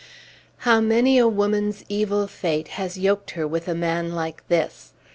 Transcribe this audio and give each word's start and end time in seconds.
How 0.65 0.79
many 0.81 1.19
a 1.19 1.27
woman's 1.27 1.85
evil 1.87 2.25
fate 2.25 2.69
has 2.69 2.97
yoked 2.97 3.29
her 3.37 3.45
with 3.47 3.67
a 3.67 3.75
man 3.75 4.13
like 4.15 4.41
this! 4.47 4.93